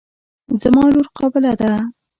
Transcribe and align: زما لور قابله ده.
زما 0.61 0.83
لور 0.93 1.07
قابله 1.17 1.53
ده. 1.61 1.71